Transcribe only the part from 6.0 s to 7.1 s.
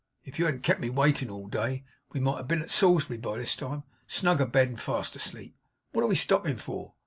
are we stopping for?